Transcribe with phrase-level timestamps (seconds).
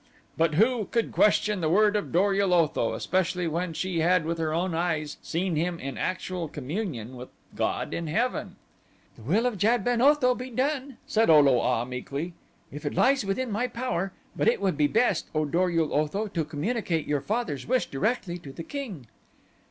[0.35, 4.39] But who could question the word of Dor ul Otho, especially when she had with
[4.39, 8.55] her own eyes seen him in actual communion with god in heaven?
[9.15, 12.33] "The will of Jad ben Otho be done," said O lo a meekly,
[12.71, 14.11] "if it lies within my power.
[14.35, 18.39] But it would be best, O Dor ul Otho, to communicate your father's wish directly
[18.39, 19.05] to the king."